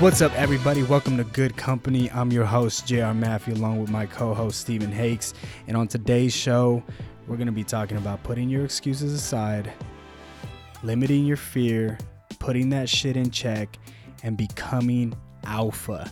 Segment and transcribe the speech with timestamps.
[0.00, 0.82] What's up, everybody?
[0.82, 2.10] Welcome to Good Company.
[2.12, 5.34] I'm your host, JR Matthew, along with my co host, Stephen Hakes.
[5.66, 6.82] And on today's show,
[7.26, 9.70] we're going to be talking about putting your excuses aside,
[10.82, 11.98] limiting your fear,
[12.38, 13.78] putting that shit in check,
[14.22, 15.12] and becoming
[15.44, 16.10] alpha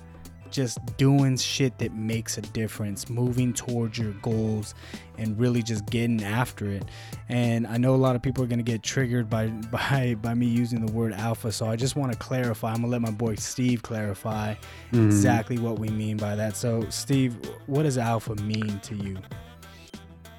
[0.58, 4.74] just doing shit that makes a difference, moving towards your goals
[5.16, 6.82] and really just getting after it.
[7.28, 10.34] And I know a lot of people are going to get triggered by by by
[10.34, 12.70] me using the word alpha, so I just want to clarify.
[12.70, 15.06] I'm going to let my boy Steve clarify mm-hmm.
[15.06, 16.56] exactly what we mean by that.
[16.56, 17.36] So, Steve,
[17.66, 19.18] what does alpha mean to you?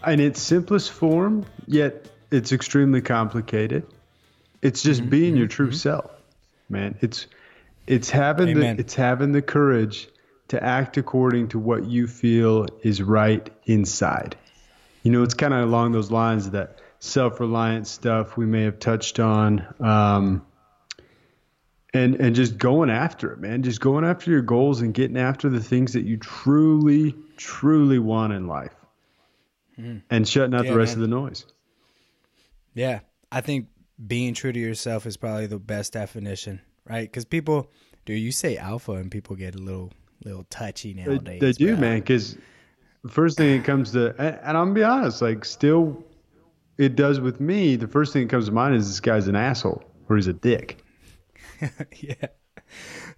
[0.06, 3.86] In its simplest form, yet it's extremely complicated.
[4.62, 5.10] It's just mm-hmm.
[5.12, 5.76] being your true mm-hmm.
[5.76, 6.12] self,
[6.68, 6.98] man.
[7.00, 7.26] It's
[7.88, 8.76] it's having Amen.
[8.76, 10.09] the it's having the courage
[10.50, 14.36] to act according to what you feel is right inside.
[15.04, 18.80] You know, it's kind of along those lines of that self-reliant stuff we may have
[18.80, 20.46] touched on, um,
[21.94, 23.64] and and just going after it, man.
[23.64, 28.34] Just going after your goals and getting after the things that you truly, truly want
[28.34, 28.76] in life,
[29.80, 30.02] mm.
[30.10, 31.04] and shutting out yeah, the rest man.
[31.04, 31.46] of the noise.
[32.74, 33.00] Yeah,
[33.32, 33.68] I think
[34.06, 37.10] being true to yourself is probably the best definition right?
[37.10, 37.72] Because people,
[38.06, 41.40] do you say alpha and people get a little little touchy nowadays.
[41.40, 42.00] They, they do, man.
[42.00, 42.38] Because
[43.04, 46.04] the first thing it comes to, and, and I'm gonna be honest, like still,
[46.78, 47.76] it does with me.
[47.76, 50.34] The first thing that comes to mind is this guy's an asshole or he's a
[50.34, 50.84] dick.
[51.98, 52.28] yeah.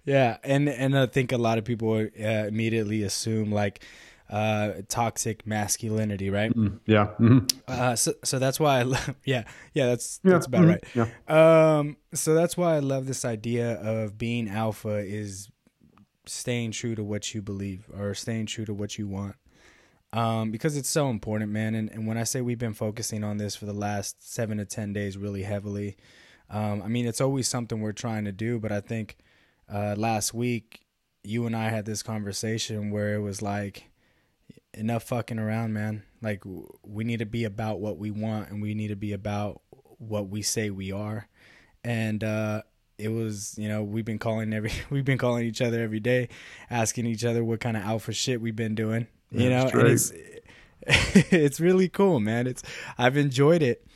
[0.04, 3.84] Yeah, and and I think a lot of people uh, immediately assume like,
[4.32, 6.52] uh, toxic masculinity, right?
[6.56, 7.08] Mm, yeah.
[7.20, 7.46] Mm-hmm.
[7.68, 9.44] Uh, so, so that's why I love, yeah,
[9.74, 10.32] yeah, that's, yeah.
[10.32, 11.00] that's about mm-hmm.
[11.00, 11.10] right.
[11.28, 11.78] Yeah.
[11.78, 15.50] Um, so that's why I love this idea of being alpha is
[16.26, 19.36] staying true to what you believe or staying true to what you want.
[20.12, 21.74] Um, because it's so important, man.
[21.74, 24.64] And, and when I say we've been focusing on this for the last seven to
[24.64, 25.96] 10 days really heavily,
[26.50, 29.16] um, I mean, it's always something we're trying to do, but I think,
[29.72, 30.80] uh, last week
[31.24, 33.90] you and I had this conversation where it was like,
[34.74, 36.02] enough fucking around, man.
[36.20, 36.42] Like
[36.82, 39.60] we need to be about what we want and we need to be about
[39.98, 41.28] what we say we are.
[41.84, 42.62] And uh
[43.02, 46.28] it was, you know, we've been calling every we've been calling each other every day,
[46.70, 49.06] asking each other what kind of alpha shit we've been doing.
[49.30, 50.12] You know, and it's
[50.86, 52.46] it's really cool, man.
[52.46, 52.62] It's
[52.98, 53.86] I've enjoyed it.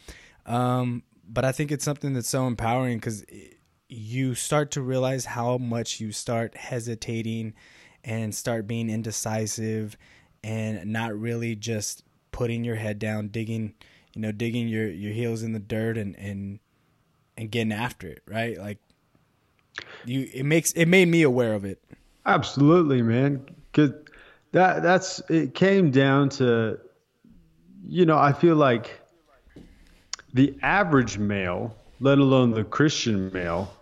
[0.45, 3.25] Um but I think it's something that's so empowering cuz
[3.89, 7.55] you start to realize how much you start hesitating
[8.03, 9.97] and start being indecisive
[10.43, 12.03] and not really just
[12.33, 13.75] putting your head down, digging,
[14.15, 16.61] you know, digging your your heels in the dirt and and
[17.37, 18.59] and getting after it, right?
[18.59, 18.79] Like
[20.05, 21.83] you it makes it made me aware of it.
[22.25, 23.45] Absolutely, man.
[23.73, 23.93] Cuz
[24.53, 26.79] that that's it came down to
[27.89, 29.01] you know, I feel like
[30.35, 33.73] the average male, let alone the Christian male,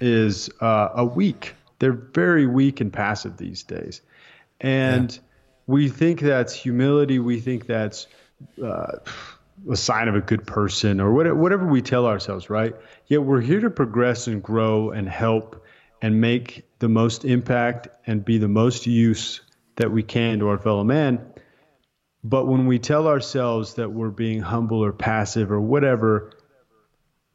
[0.00, 1.54] is uh, a weak.
[1.80, 4.02] They're very weak and passive these days.
[4.60, 5.20] And yeah
[5.70, 7.20] we think that's humility.
[7.20, 8.08] We think that's
[8.62, 8.98] uh,
[9.68, 12.74] a sign of a good person or whatever we tell ourselves, right?
[13.06, 15.64] Yet we're here to progress and grow and help
[16.00, 19.42] and make the most impact and be the most use
[19.76, 21.20] that we can to our fellow man.
[22.24, 26.32] But when we tell ourselves that we're being humble or passive or whatever,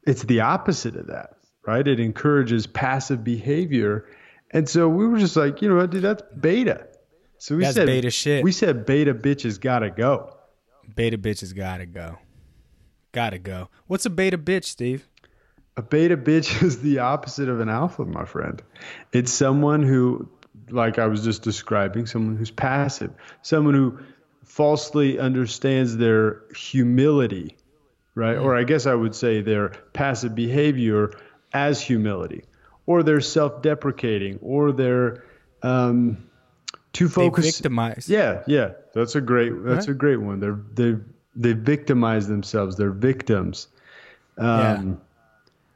[0.06, 1.86] it's the opposite of that, right?
[1.86, 4.06] It encourages passive behavior.
[4.50, 6.88] And so we were just like, you know what, dude, that's beta.
[7.38, 8.42] So we That's said beta shit.
[8.42, 10.35] We said beta bitches gotta go.
[10.94, 12.18] Beta bitches gotta go.
[13.12, 13.68] Gotta go.
[13.86, 15.08] What's a beta bitch, Steve?
[15.76, 18.62] A beta bitch is the opposite of an alpha, my friend.
[19.12, 20.28] It's someone who,
[20.70, 23.98] like I was just describing, someone who's passive, someone who
[24.44, 27.56] falsely understands their humility,
[28.14, 28.36] right?
[28.36, 31.10] Or I guess I would say their passive behavior
[31.52, 32.44] as humility,
[32.86, 35.24] or they're self deprecating, or they're
[35.62, 36.28] um,
[36.92, 37.44] too focused.
[37.44, 38.08] They victimize.
[38.08, 39.52] Yeah, yeah, that's a great.
[39.62, 39.94] That's right.
[39.94, 40.40] a great one.
[40.40, 40.96] They're they
[41.34, 42.76] they victimize themselves.
[42.76, 43.68] They're victims.
[44.38, 44.94] Um, yeah.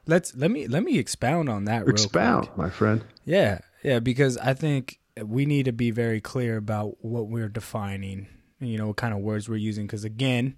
[0.07, 1.87] Let's let me let me expound on that.
[1.87, 3.05] Expound, my friend.
[3.27, 8.27] Yeah, yeah, because I think we need to be very clear about what we're defining.
[8.59, 9.87] You know, what kind of words we're using.
[9.87, 10.57] Because again,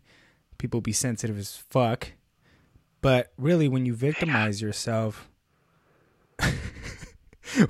[0.58, 2.12] people be sensitive as fuck.
[3.00, 5.28] But really, when you victimize yourself,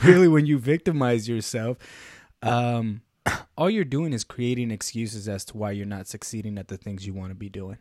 [0.04, 1.78] really, when you victimize yourself,
[2.42, 3.00] um,
[3.56, 7.06] all you're doing is creating excuses as to why you're not succeeding at the things
[7.06, 7.78] you want to be doing.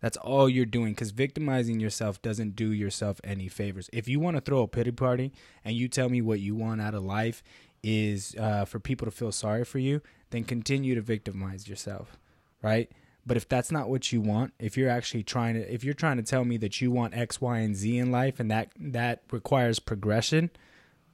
[0.00, 3.88] That's all you're doing because victimizing yourself doesn't do yourself any favors.
[3.92, 5.32] If you want to throw a pity party
[5.64, 7.42] and you tell me what you want out of life
[7.82, 12.18] is uh, for people to feel sorry for you, then continue to victimize yourself,
[12.62, 12.90] right?
[13.24, 16.18] But if that's not what you want, if you're actually trying to, if you're trying
[16.18, 19.22] to tell me that you want X, Y, and Z in life and that that
[19.32, 20.50] requires progression,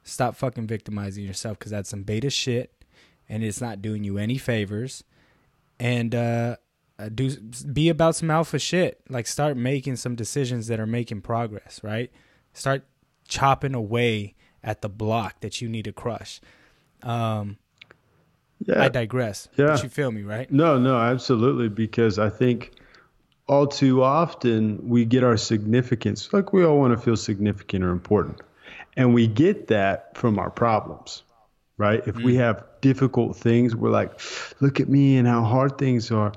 [0.05, 2.73] Stop fucking victimizing yourself because that's some beta shit,
[3.33, 5.05] and it's not doing you any favors.
[5.81, 6.57] And uh,
[6.99, 7.35] uh, do
[7.73, 9.01] be about some alpha shit.
[9.09, 11.81] Like start making some decisions that are making progress.
[11.83, 12.13] Right.
[12.53, 12.85] Start
[13.27, 16.43] chopping away at the block that you need to crush.
[17.03, 17.57] Um,
[18.67, 18.83] yeah.
[18.85, 19.49] I digress.
[19.57, 19.69] Yeah.
[19.69, 20.53] But you feel me, right?
[20.53, 21.71] No, no, absolutely.
[21.71, 22.73] Because I think
[23.49, 27.93] all too often we get our significance, like we all want to feel significant or
[27.93, 28.43] important.
[28.95, 31.23] And we get that from our problems,
[31.83, 32.07] right?
[32.07, 32.23] If mm.
[32.23, 34.21] we have difficult things, we're like,
[34.61, 36.33] look at me and how hard things are.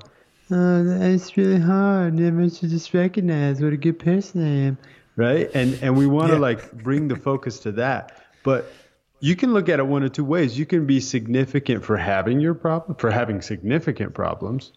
[0.50, 2.14] Oh, that's really hard.
[2.14, 4.78] Everyone should just recognize what a good person I am,
[5.14, 5.48] right?
[5.54, 6.40] And and we want to yeah.
[6.40, 8.24] like bring the focus to that.
[8.42, 8.72] But
[9.20, 10.58] you can look at it one of two ways.
[10.58, 14.72] You can be significant for having your problem, for having significant problems,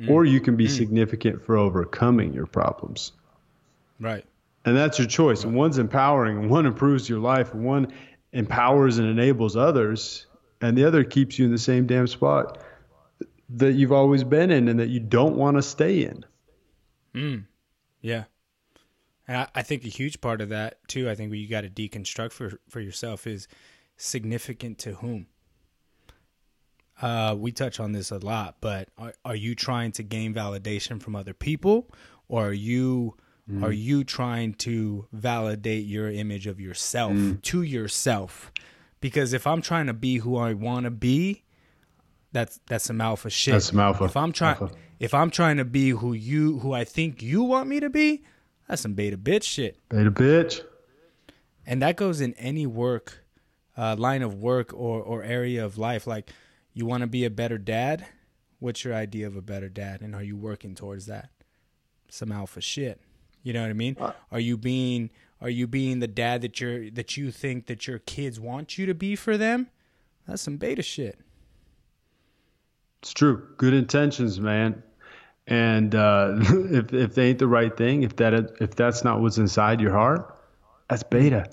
[0.00, 0.08] mm.
[0.08, 0.70] or you can be mm.
[0.70, 3.12] significant for overcoming your problems.
[4.00, 4.24] Right.
[4.64, 5.38] And that's your choice.
[5.38, 5.48] Right.
[5.48, 7.92] And one's empowering, and one improves your life, and one
[8.32, 10.26] empowers and enables others,
[10.60, 12.62] and the other keeps you in the same damn spot
[13.50, 16.24] that you've always been in and that you don't want to stay in.
[17.14, 17.44] Mm.
[18.00, 18.24] Yeah.
[19.28, 21.70] And I, think a huge part of that too, I think what you got to
[21.70, 23.46] deconstruct for for yourself is
[23.96, 25.26] significant to whom.
[27.00, 31.00] Uh, we touch on this a lot, but are, are you trying to gain validation
[31.00, 31.90] from other people,
[32.28, 33.16] or are you
[33.50, 33.62] mm.
[33.62, 37.42] are you trying to validate your image of yourself mm.
[37.42, 38.52] to yourself?
[39.00, 41.42] Because if I'm trying to be who I want to be,
[42.32, 43.52] that's that's some alpha shit.
[43.52, 44.04] That's some alpha.
[44.04, 47.68] If I'm trying, if I'm trying to be who you who I think you want
[47.68, 48.24] me to be,
[48.68, 49.76] that's some beta bitch shit.
[49.88, 50.62] Beta bitch.
[51.66, 53.24] And that goes in any work,
[53.76, 56.06] uh, line of work or, or area of life.
[56.06, 56.30] Like,
[56.74, 58.06] you want to be a better dad?
[58.58, 60.00] What's your idea of a better dad?
[60.00, 61.30] And are you working towards that?
[62.08, 63.00] Some alpha shit.
[63.42, 63.96] You know what I mean?
[64.00, 65.10] Uh, are you being
[65.40, 68.86] are you being the dad that you're that you think that your kids want you
[68.86, 69.68] to be for them?
[70.26, 71.18] That's some beta shit.
[73.02, 73.48] It's true.
[73.56, 74.82] Good intentions, man.
[75.48, 79.38] And uh, if if they ain't the right thing, if that if that's not what's
[79.38, 80.38] inside your heart,
[80.88, 81.50] that's beta.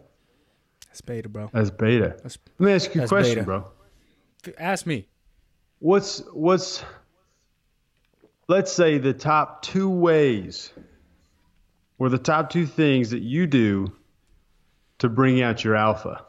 [0.87, 1.49] That's beta, bro.
[1.53, 2.17] That's beta.
[2.21, 3.45] That's, Let me ask you a question, beta.
[3.45, 3.67] bro.
[4.59, 5.07] Ask me.
[5.79, 6.83] What's what's
[8.47, 10.71] let's say the top two ways
[11.99, 13.93] or the top two things that you do
[14.97, 16.25] to bring out your alpha?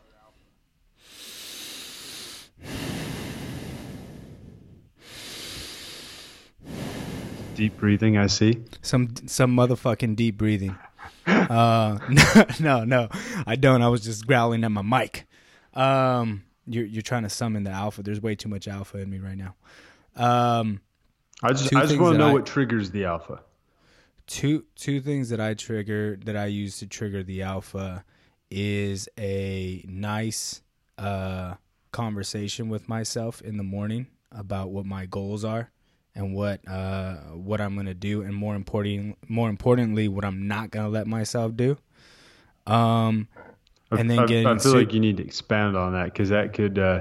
[7.60, 8.16] deep breathing.
[8.16, 10.76] I see some some motherfucking deep breathing.
[11.26, 11.98] uh,
[12.60, 13.08] no, no,
[13.46, 13.82] I don't.
[13.82, 15.26] I was just growling at my mic.
[15.74, 18.02] Um, you're you're trying to summon the alpha.
[18.02, 19.54] There's way too much alpha in me right now.
[20.16, 20.80] Um,
[21.42, 23.42] I just I just want to know I, what triggers the alpha.
[24.30, 28.04] Two two things that I trigger that I use to trigger the alpha
[28.48, 30.62] is a nice
[30.98, 31.54] uh
[31.90, 35.70] conversation with myself in the morning about what my goals are
[36.14, 40.70] and what uh, what I'm gonna do, and more important, more importantly, what I'm not
[40.70, 41.76] gonna let myself do.
[42.66, 43.28] Um,
[43.90, 46.78] and then I, I feel like you need to expand on that because that could,
[46.78, 47.00] uh,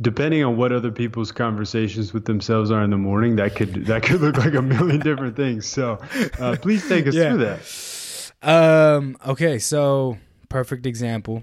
[0.00, 4.02] depending on what other people's conversations with themselves are in the morning, that could that
[4.02, 5.66] could look like a million different things.
[5.66, 5.98] So,
[6.38, 7.30] uh, please take us yeah.
[7.30, 8.32] through that.
[8.42, 9.16] Um.
[9.26, 9.58] Okay.
[9.58, 11.42] So, perfect example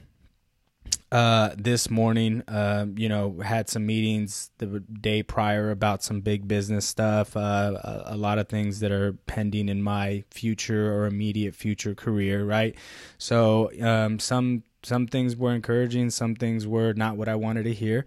[1.13, 6.47] uh, this morning, uh, you know, had some meetings the day prior about some big
[6.47, 11.05] business stuff, uh, a, a, lot of things that are pending in my future or
[11.05, 12.75] immediate future career, right?
[13.19, 17.73] So, um, some some things were encouraging, some things were not what I wanted to
[17.73, 18.05] hear,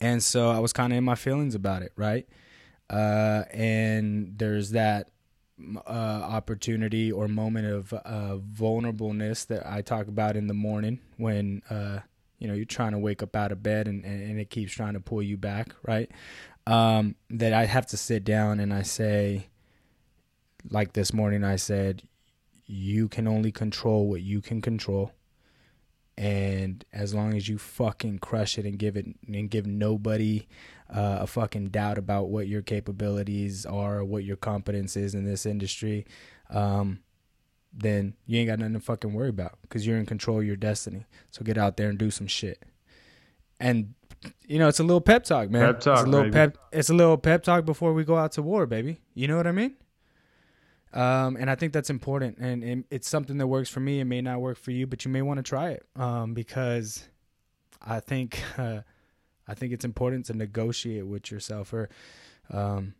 [0.00, 2.26] and so I was kind of in my feelings about it, right?
[2.88, 5.10] Uh, and there's that
[5.86, 11.62] uh, opportunity or moment of uh, vulnerableness that I talk about in the morning when
[11.70, 12.00] uh,
[12.40, 14.94] you know you're trying to wake up out of bed and, and, it keeps trying
[14.94, 16.10] to pull you back right
[16.66, 19.46] um, that i have to sit down and i say
[20.70, 22.02] like this morning i said
[22.66, 25.12] you can only control what you can control
[26.20, 30.46] and as long as you fucking crush it and give it and give nobody
[30.94, 35.46] uh, a fucking doubt about what your capabilities are what your competence is in this
[35.46, 36.04] industry
[36.50, 37.00] um,
[37.72, 40.56] then you ain't got nothing to fucking worry about because you're in control of your
[40.56, 41.04] destiny.
[41.30, 42.62] So get out there and do some shit.
[43.58, 43.94] And
[44.46, 45.62] you know, it's a little pep talk, man.
[45.62, 46.32] Pep talk, it's a little baby.
[46.32, 46.58] pep.
[46.72, 49.00] It's a little pep talk before we go out to war, baby.
[49.14, 49.76] You know what I mean?
[50.92, 54.00] Um, and I think that's important, and, and, it's something that works for me.
[54.00, 57.08] It may not work for you, but you may want to try it um, because
[57.80, 58.80] I think uh,
[59.48, 61.90] I think it's important to negotiate with yourself, or
[62.52, 62.94] um,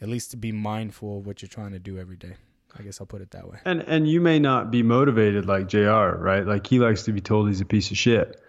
[0.00, 2.36] at least to be mindful of what you're trying to do every day.
[2.78, 3.58] I guess I'll put it that way.
[3.64, 6.14] And and you may not be motivated like Jr.
[6.16, 6.46] Right?
[6.46, 8.40] Like he likes to be told he's a piece of shit.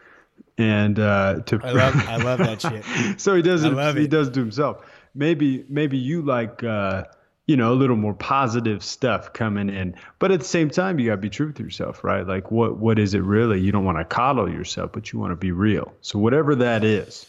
[0.57, 2.61] and uh, to I love I love that
[3.07, 3.19] shit.
[3.19, 3.73] so he does it.
[3.97, 4.09] He it.
[4.09, 4.85] does it to himself.
[5.15, 7.05] Maybe maybe you like uh,
[7.49, 11.07] you know a little more positive stuff coming in, but at the same time you
[11.07, 12.27] gotta be true with yourself, right?
[12.27, 13.59] Like what what is it really?
[13.59, 15.91] You don't want to coddle yourself, but you want to be real.
[16.01, 17.25] So whatever that is.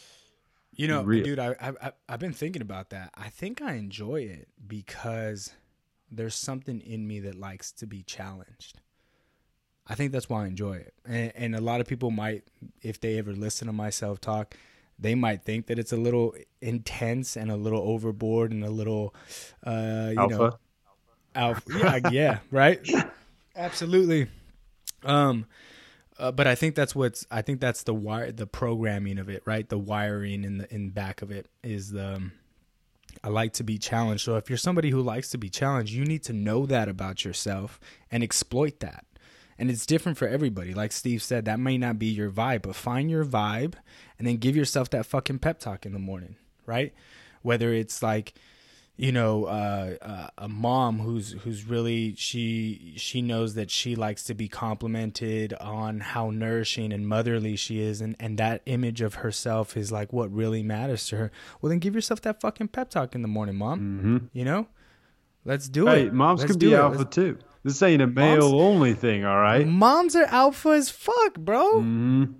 [0.75, 3.09] You know, dude, I, I I've been thinking about that.
[3.15, 5.53] I think I enjoy it because
[6.11, 8.79] there's something in me that likes to be challenged.
[9.87, 10.93] I think that's why I enjoy it.
[11.03, 12.43] And, and, a lot of people might,
[12.81, 14.55] if they ever listen to myself talk,
[15.01, 19.13] they might think that it's a little intense and a little overboard and a little,
[19.65, 20.37] uh, you alpha.
[20.37, 20.57] know,
[21.35, 21.61] alpha.
[21.69, 22.87] Yeah, yeah, right.
[23.55, 24.27] Absolutely.
[25.03, 25.45] Um,
[26.17, 29.41] uh, but I think that's what's I think that's the wire the programming of it,
[29.45, 29.67] right?
[29.67, 32.33] The wiring in the in back of it is the um,
[33.23, 34.23] I like to be challenged.
[34.23, 37.25] So if you're somebody who likes to be challenged, you need to know that about
[37.25, 37.79] yourself
[38.11, 39.05] and exploit that.
[39.61, 40.73] And it's different for everybody.
[40.73, 43.75] Like Steve said, that may not be your vibe, but find your vibe
[44.17, 46.95] and then give yourself that fucking pep talk in the morning, right?
[47.43, 48.33] Whether it's like
[48.97, 54.23] you know uh, uh, a mom who's who's really she she knows that she likes
[54.23, 58.01] to be complimented on how nourishing and motherly she is.
[58.01, 61.31] And and that image of herself is like what really matters to her.
[61.61, 63.79] Well then give yourself that fucking pep talk in the morning mom.
[63.79, 64.17] Mm-hmm.
[64.33, 64.69] you know?
[65.45, 66.13] Let's do hey, it.
[66.13, 69.67] moms let's can be alpha too this ain't a male moms, only thing all right
[69.67, 72.33] moms are alpha as fuck bro mm-hmm.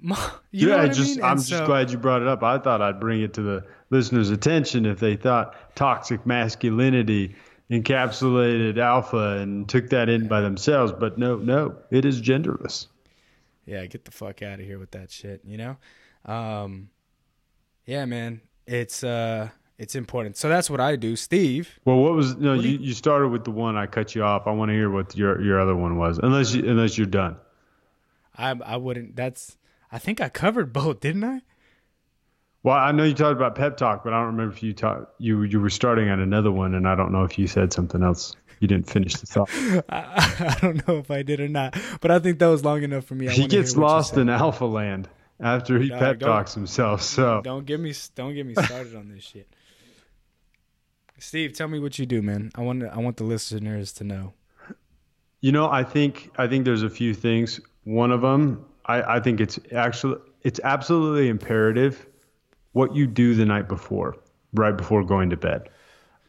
[0.52, 1.24] yeah, just I mean?
[1.24, 2.42] I'm so, just glad you brought it up.
[2.42, 7.34] I thought I'd bring it to the listeners' attention if they thought toxic masculinity
[7.70, 10.92] encapsulated alpha and took that in by themselves.
[10.92, 12.86] But no, no, it is genderless.
[13.66, 15.42] Yeah, get the fuck out of here with that shit.
[15.44, 15.76] You know,
[16.24, 16.90] um,
[17.84, 19.48] yeah, man, it's uh,
[19.78, 20.36] it's important.
[20.36, 21.78] So that's what I do, Steve.
[21.84, 22.56] Well, what was no?
[22.56, 24.46] What you, you, you started with the one I cut you off.
[24.46, 27.36] I want to hear what your your other one was, unless you unless you're done.
[28.36, 29.14] I I wouldn't.
[29.14, 29.56] That's
[29.92, 31.42] I think I covered both, didn't I?
[32.64, 35.20] Well, I know you talked about pep talk, but I don't remember if you talked.
[35.20, 38.02] You you were starting on another one, and I don't know if you said something
[38.02, 38.34] else.
[38.58, 39.48] You didn't finish the thought.
[39.88, 42.82] I, I, don't know if I did or not, but I think that was long
[42.82, 43.28] enough for me.
[43.28, 45.08] I he gets lost in alpha land
[45.38, 47.02] after he pep talks himself.
[47.02, 49.48] So don't get me don't get me started on this shit.
[51.18, 52.50] Steve, tell me what you do, man.
[52.54, 54.34] I want I want the listeners to know.
[55.40, 57.60] You know, I think I think there's a few things.
[57.84, 62.06] One of them I, I think it's actually it's absolutely imperative
[62.72, 64.16] what you do the night before,
[64.54, 65.68] right before going to bed.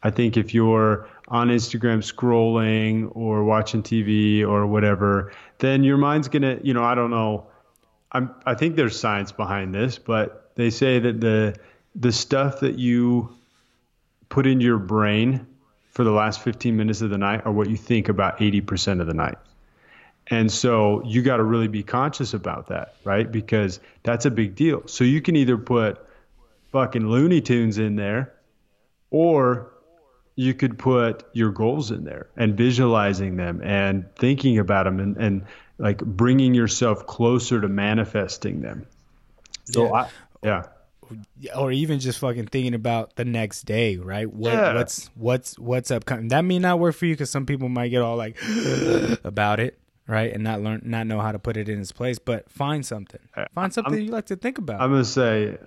[0.02, 6.28] I think if you're on Instagram scrolling or watching TV or whatever, then your mind's
[6.28, 7.46] gonna, you know, I don't know.
[8.12, 11.56] I'm I think there's science behind this, but they say that the
[11.94, 13.36] the stuff that you
[14.30, 15.46] put in your brain
[15.90, 19.06] for the last 15 minutes of the night are what you think about 80% of
[19.06, 19.36] the night.
[20.28, 23.30] And so you got to really be conscious about that, right?
[23.30, 24.86] Because that's a big deal.
[24.86, 25.98] So you can either put
[26.70, 28.32] fucking Looney Tunes in there
[29.10, 29.72] or
[30.36, 35.16] you could put your goals in there and visualizing them and thinking about them and,
[35.16, 35.44] and
[35.78, 38.86] like bringing yourself closer to manifesting them.
[39.64, 39.92] So yeah.
[39.92, 40.08] I,
[40.44, 40.62] yeah
[41.56, 44.30] or even just fucking thinking about the next day, right?
[44.30, 44.74] What, yeah.
[44.74, 46.28] What's what's what's upcoming?
[46.28, 48.36] That may not work for you because some people might get all like
[49.24, 50.32] about it, right?
[50.32, 52.18] And not learn, not know how to put it in its place.
[52.18, 53.20] But find something.
[53.36, 54.80] Uh, find something I'm, you like to think about.
[54.80, 55.58] I'm gonna say,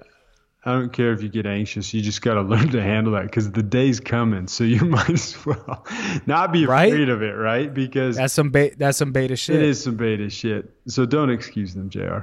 [0.66, 1.94] I don't care if you get anxious.
[1.94, 4.48] You just got to learn to handle that because the day's coming.
[4.48, 5.86] So you might as well
[6.26, 7.10] not be afraid right?
[7.10, 7.74] of it, right?
[7.74, 9.58] Because that's some ba- that's some beta shit.
[9.58, 10.70] It is some beta shit.
[10.88, 12.20] So don't excuse them, Jr.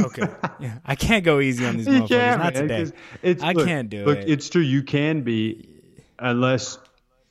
[0.00, 0.28] okay.
[0.60, 2.38] Yeah, I can't go easy on these you motherfuckers.
[2.38, 2.92] Not man, today.
[3.22, 4.28] It's, I look, can't do look, it.
[4.28, 4.62] It's true.
[4.62, 5.68] You can be,
[6.18, 6.78] unless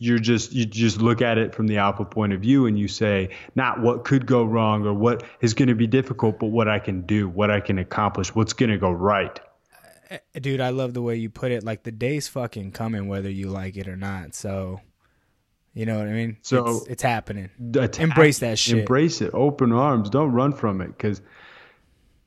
[0.02, 2.88] you're just you just look at it from the alpha point of view and you
[2.88, 6.68] say not what could go wrong or what is going to be difficult but what
[6.68, 9.40] i can do what i can accomplish what's going to go right
[10.10, 13.30] uh, dude i love the way you put it like the day's fucking coming whether
[13.30, 14.82] you like it or not so
[15.76, 19.30] you know what i mean so it's, it's happening attack, embrace that shit embrace it
[19.36, 21.22] open arms don't run from it because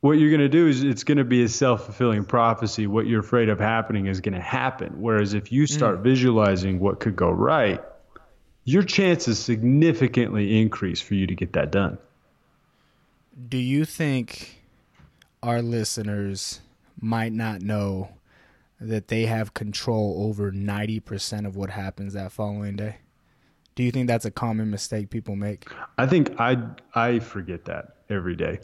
[0.05, 2.87] what you're going to do is it's going to be a self-fulfilling prophecy.
[2.87, 4.93] What you're afraid of happening is going to happen.
[5.01, 6.03] Whereas if you start mm.
[6.03, 7.83] visualizing what could go right
[8.65, 11.99] your chances significantly increase for you to get that done.
[13.49, 14.63] Do you think
[15.43, 16.61] our listeners
[17.01, 18.09] might not know
[18.81, 22.97] that they have control over 90% of what happens that following day?
[23.75, 25.67] Do you think that's a common mistake people make?
[25.99, 26.57] I think i
[26.95, 28.61] i forget that every day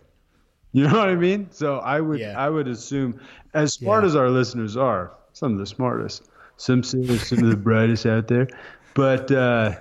[0.73, 1.49] you know what I mean?
[1.51, 2.39] So I would yeah.
[2.39, 3.21] I would assume,
[3.55, 4.09] as smart yeah.
[4.09, 8.49] as our listeners are, some of the smartest, some some of the brightest out there,
[8.95, 9.75] but uh,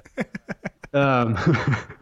[0.93, 1.35] um,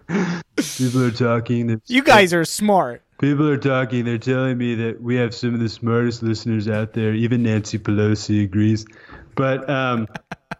[0.77, 1.81] people are talking.
[1.87, 3.03] You guys are smart.
[3.19, 4.05] People are talking.
[4.05, 7.13] They're telling me that we have some of the smartest listeners out there.
[7.13, 8.85] Even Nancy Pelosi agrees.
[9.35, 10.07] But um,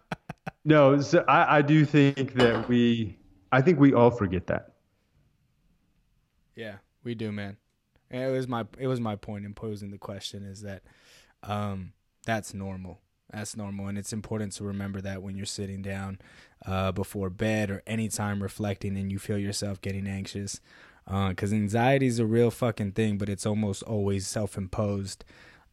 [0.66, 3.18] no, so I, I do think that we,
[3.52, 4.74] I think we all forget that.
[6.56, 7.58] Yeah, we do, man.
[8.10, 10.84] And it was my it was my point in posing the question is that
[11.44, 11.94] um,
[12.26, 13.00] that's normal.
[13.32, 16.20] That's normal, and it's important to remember that when you're sitting down
[16.66, 20.62] uh, before bed or anytime reflecting, and you feel yourself getting anxious,
[21.06, 25.26] because uh, anxiety is a real fucking thing, but it's almost always self-imposed.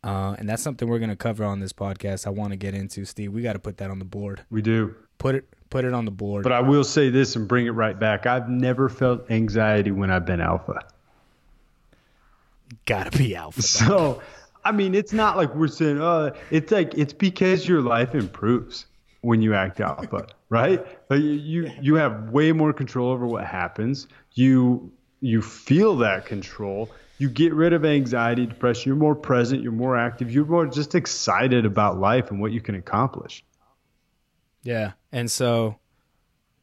[0.03, 2.27] Uh, and that's something we're gonna cover on this podcast.
[2.27, 3.33] I want to get into, Steve.
[3.33, 4.43] We got to put that on the board.
[4.51, 6.43] We do put it put it on the board.
[6.43, 8.27] But I will say this and bring it right back.
[8.27, 10.81] I've never felt anxiety when I've been alpha.
[12.87, 13.63] Gotta be alpha.
[13.63, 14.23] So
[14.65, 18.87] I mean, it's not like we're saying, oh, it's like it's because your life improves
[19.21, 20.85] when you act alpha, right?
[21.11, 24.09] Like you you have way more control over what happens.
[24.33, 26.91] You you feel that control.
[27.19, 28.91] You get rid of anxiety, depression.
[28.91, 29.63] You're more present.
[29.63, 30.31] You're more active.
[30.31, 33.45] You're more just excited about life and what you can accomplish.
[34.63, 35.77] Yeah, and so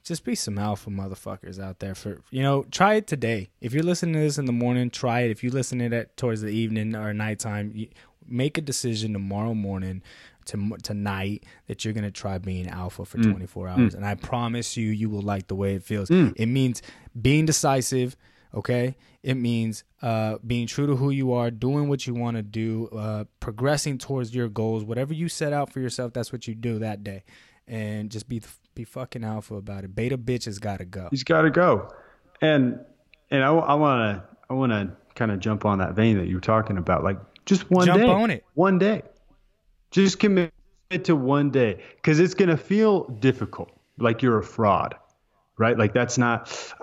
[0.04, 3.50] just be some alpha motherfuckers out there for you know try it today.
[3.60, 5.32] If you're listening to this in the morning try it.
[5.32, 7.88] If you listen to it towards the evening or nighttime
[8.28, 10.02] make a decision tomorrow morning
[10.46, 13.32] to tonight that you're going to try being alpha for mm.
[13.32, 13.94] 24 hours.
[13.94, 13.96] Mm.
[13.96, 16.10] and i promise you you will like the way it feels.
[16.10, 16.34] Mm.
[16.36, 16.82] it means
[17.20, 18.16] being decisive
[18.54, 18.98] okay?
[19.24, 22.90] It means uh, being true to who you are doing what you want to do
[22.90, 24.84] uh, progressing towards your goals.
[24.84, 27.24] Whatever you set out for yourself that's what you do that day
[27.72, 28.42] and just be
[28.76, 29.96] be fucking alpha about it.
[29.96, 31.08] Beta bitch has got to go.
[31.10, 31.92] He's got to go.
[32.42, 32.80] And
[33.32, 36.36] and I want to I want to kind of jump on that vein that you
[36.36, 37.04] were talking about.
[37.04, 38.06] Like just one jump day.
[38.06, 38.46] Jump on it.
[38.54, 39.02] One day.
[39.90, 40.54] Just commit
[41.04, 44.96] to one day because it's gonna feel difficult, like you're a fraud,
[45.58, 45.78] right?
[45.78, 46.74] Like that's not.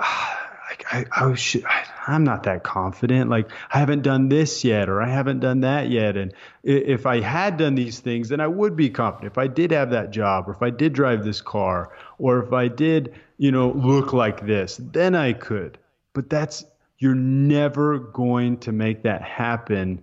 [0.69, 1.65] Like I, I should.
[1.67, 3.29] I, I'm not that confident.
[3.29, 6.17] Like I haven't done this yet, or I haven't done that yet.
[6.17, 6.33] And
[6.65, 9.31] if I had done these things, then I would be confident.
[9.31, 12.53] If I did have that job, or if I did drive this car, or if
[12.53, 15.77] I did, you know, look like this, then I could.
[16.15, 16.65] But that's
[16.97, 20.03] you're never going to make that happen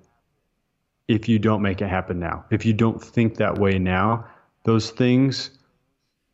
[1.07, 2.45] if you don't make it happen now.
[2.51, 4.27] If you don't think that way now,
[4.63, 5.49] those things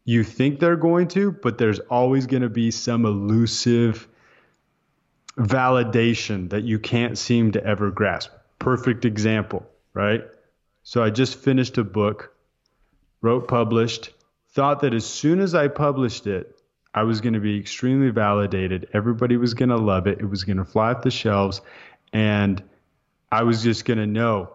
[0.03, 4.07] you think they're going to, but there's always going to be some elusive
[5.37, 8.31] validation that you can't seem to ever grasp.
[8.59, 10.23] Perfect example, right?
[10.83, 12.33] So I just finished a book,
[13.21, 14.11] wrote, published,
[14.49, 16.57] thought that as soon as I published it,
[16.93, 18.89] I was going to be extremely validated.
[18.93, 20.19] Everybody was going to love it.
[20.19, 21.61] It was going to fly off the shelves.
[22.11, 22.61] And
[23.31, 24.49] I was just going to know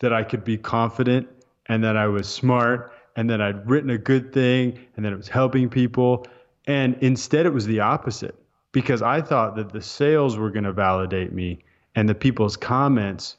[0.00, 1.28] that I could be confident
[1.66, 5.16] and that I was smart and that I'd written a good thing and that it
[5.16, 6.26] was helping people.
[6.66, 8.34] And instead, it was the opposite
[8.72, 13.36] because I thought that the sales were going to validate me and the people's comments,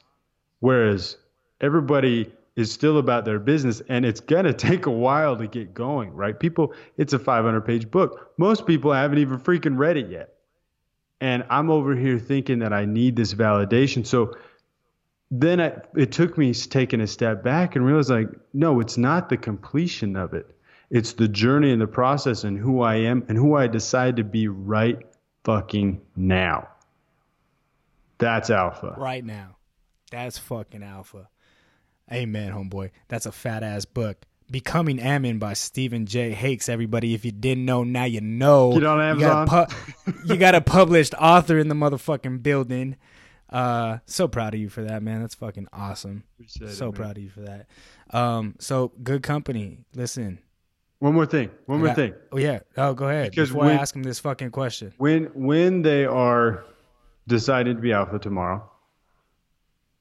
[0.60, 1.16] whereas
[1.60, 5.74] everybody is still about their business and it's going to take a while to get
[5.74, 6.38] going, right?
[6.38, 8.32] People, it's a 500 page book.
[8.36, 10.34] Most people haven't even freaking read it yet.
[11.20, 14.06] And I'm over here thinking that I need this validation.
[14.06, 14.34] So
[15.30, 19.28] then I, it took me taking a step back and realized like, no, it's not
[19.28, 20.46] the completion of it.
[20.90, 24.24] It's the journey and the process and who I am and who I decide to
[24.24, 24.98] be right
[25.44, 26.68] fucking now.
[28.18, 28.94] That's alpha.
[28.98, 29.56] Right now.
[30.10, 31.28] That's fucking alpha.
[32.12, 32.90] Amen, homeboy.
[33.08, 34.24] That's a fat ass book.
[34.50, 36.32] Becoming Ammon by Stephen J.
[36.32, 36.68] Hakes.
[36.68, 38.72] Everybody, if you didn't know, now you know.
[38.72, 39.40] Get on Amazon.
[39.40, 42.96] You got, pu- you got a published author in the motherfucking building.
[43.48, 45.20] Uh, so proud of you for that, man.
[45.20, 46.24] That's fucking awesome.
[46.34, 47.66] Appreciate so it, proud of you for that.
[48.10, 49.78] Um, so good company.
[49.94, 50.40] Listen,
[51.00, 51.50] one more thing.
[51.64, 52.14] One more thing.
[52.30, 52.60] Oh yeah.
[52.76, 53.30] Oh, go ahead.
[53.30, 54.92] Because Before when, I ask him this fucking question.
[54.98, 56.64] When when they are
[57.26, 58.70] deciding to be alpha tomorrow,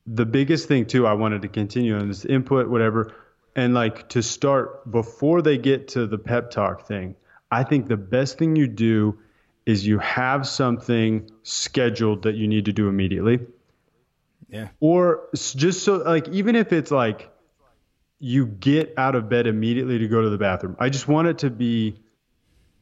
[0.05, 3.13] the biggest thing too, I wanted to continue on this input, whatever,
[3.55, 7.15] and like to start before they get to the pep talk thing.
[7.49, 9.17] I think the best thing you do
[9.65, 13.39] is you have something scheduled that you need to do immediately.
[14.49, 14.67] Yeah.
[14.81, 17.31] Or just so like even if it's like
[18.19, 20.75] you get out of bed immediately to go to the bathroom.
[20.79, 21.99] I just want it to be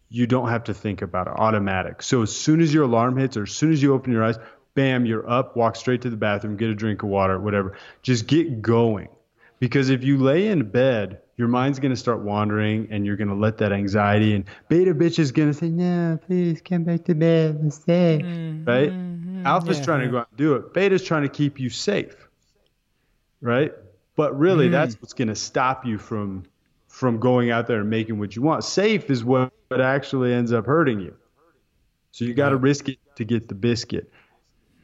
[0.09, 2.01] you don't have to think about it, automatic.
[2.01, 4.37] So as soon as your alarm hits or as soon as you open your eyes,
[4.73, 7.77] bam, you're up, walk straight to the bathroom, get a drink of water, whatever.
[8.01, 9.09] Just get going.
[9.59, 13.27] Because if you lay in bed, your mind's going to start wandering and you're going
[13.27, 17.05] to let that anxiety and beta bitch is going to say, no, please come back
[17.05, 17.59] to bed.
[17.63, 18.21] Let's stay.
[18.23, 18.65] Mm-hmm.
[18.65, 18.91] Right?
[18.91, 19.45] Mm-hmm.
[19.45, 20.05] Alpha's yeah, trying yeah.
[20.05, 20.73] to go out and do it.
[20.73, 22.15] Beta's trying to keep you safe.
[23.41, 23.73] Right?
[24.17, 24.71] But really, mm.
[24.71, 26.43] that's what's going to stop you from
[26.89, 28.63] from going out there and making what you want.
[28.63, 31.15] Safe is what, what actually ends up hurting you.
[32.11, 34.11] So you got to risk it to get the biscuit.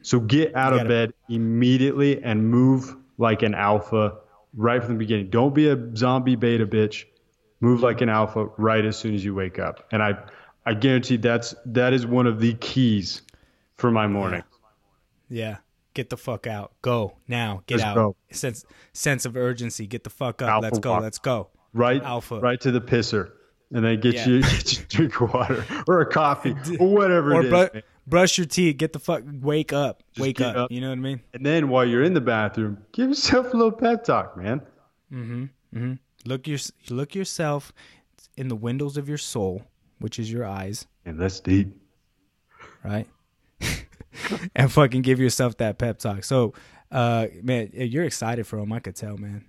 [0.02, 4.18] So get out of bed immediately and move like an alpha
[4.54, 5.30] right from the beginning.
[5.30, 7.06] Don't be a zombie beta bitch.
[7.60, 9.88] Move like an alpha right as soon as you wake up.
[9.90, 10.16] And I
[10.66, 13.22] I guarantee that's that is one of the keys
[13.76, 14.44] for my morning.
[15.28, 15.56] Yeah.
[15.94, 16.72] Get the fuck out.
[16.82, 17.62] Go now.
[17.66, 17.94] Get Let's out.
[17.94, 18.16] Go.
[18.32, 19.86] Sense sense of urgency.
[19.86, 20.48] Get the fuck up.
[20.48, 20.90] Alpha Let's go.
[20.90, 21.02] Walk.
[21.02, 21.48] Let's go.
[21.72, 22.02] Right.
[22.02, 22.40] Alpha.
[22.40, 23.30] Right to the pisser.
[23.72, 24.26] And then get yeah.
[24.26, 27.82] you get you drink water or a coffee or whatever or it is.
[28.06, 28.76] brush your teeth.
[28.76, 30.02] Get the fuck wake up.
[30.12, 30.56] Just wake up.
[30.56, 30.72] up.
[30.72, 31.20] You know what I mean?
[31.32, 34.60] And then while you're in the bathroom, give yourself a little pep talk, man.
[35.12, 35.44] Mm-hmm.
[35.76, 35.92] Mm-hmm.
[36.26, 36.58] Look your
[36.90, 37.72] look yourself
[38.36, 39.62] in the windows of your soul,
[40.00, 40.86] which is your eyes.
[41.04, 41.76] And that's deep.
[42.84, 43.06] Right?
[44.56, 46.24] and fucking give yourself that pep talk.
[46.24, 46.54] So,
[46.90, 48.72] uh, man, you're excited for him.
[48.72, 49.44] I could tell, man.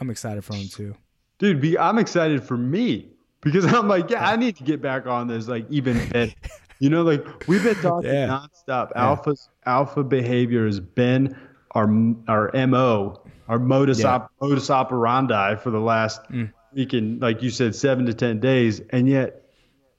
[0.00, 0.94] I'm excited for him too.
[1.38, 3.08] Dude, be, I'm excited for me
[3.40, 6.32] because I'm like, yeah, I need to get back on this like even better.
[6.78, 8.26] you know, like we've been talking yeah.
[8.26, 8.90] nonstop.
[8.90, 9.04] Yeah.
[9.04, 11.36] Alpha's alpha behavior has been
[11.72, 11.84] our
[12.28, 14.14] our mo, our modus yeah.
[14.14, 16.52] op, modus operandi for the last mm.
[16.74, 19.43] freaking like you said seven to ten days, and yet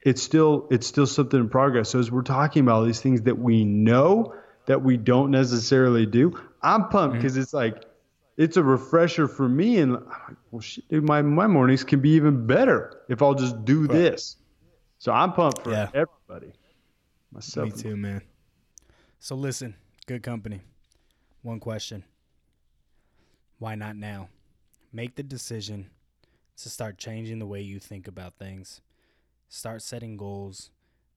[0.06, 1.89] it's still it's still something in progress.
[1.89, 4.36] So as we're talking about these things that we know
[4.68, 7.41] that we don't necessarily do, I'm pumped because mm-hmm.
[7.41, 7.84] it's like
[8.38, 9.80] it's a refresher for me.
[9.80, 13.34] And I'm like, well, shit, dude, my my mornings can be even better if I'll
[13.34, 13.91] just do right.
[13.91, 14.38] this.
[15.00, 15.89] So I'm pumped for yeah.
[15.94, 16.54] everybody.
[17.32, 17.76] Myself.
[17.76, 18.22] Me too, man.
[19.20, 20.62] So listen, good company.
[21.41, 22.06] One question.
[23.58, 24.30] Why not now?
[24.94, 25.89] Make the decision
[26.58, 28.82] to start changing the way you think about things
[29.47, 30.71] start setting goals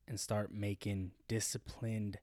[0.06, 2.18] and start making disciplined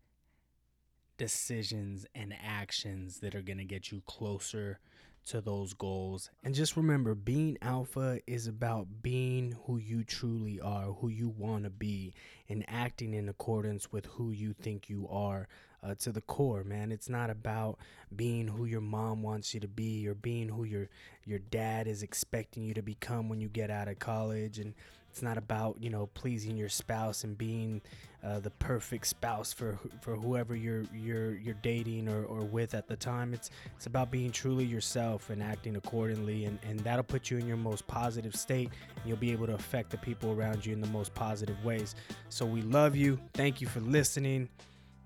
[1.17, 4.79] decisions and actions that are going to get you closer
[5.25, 6.29] to those goals.
[6.43, 11.63] And just remember, being alpha is about being who you truly are, who you want
[11.63, 12.13] to be,
[12.47, 15.47] and acting in accordance with who you think you are
[15.83, 16.91] uh, to the core, man.
[16.91, 17.79] It's not about
[18.15, 20.89] being who your mom wants you to be or being who your
[21.25, 24.75] your dad is expecting you to become when you get out of college and
[25.15, 27.81] it's not about you know pleasing your spouse and being
[28.21, 32.85] uh, the perfect spouse for for whoever you're you're you're dating or, or with at
[32.89, 33.33] the time.
[33.33, 37.47] It's it's about being truly yourself and acting accordingly, and and that'll put you in
[37.47, 38.69] your most positive state.
[38.97, 41.95] And you'll be able to affect the people around you in the most positive ways.
[42.27, 43.17] So we love you.
[43.35, 44.49] Thank you for listening,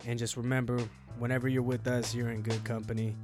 [0.08, 0.80] and just remember,
[1.20, 3.16] whenever you're with us, you're in good company.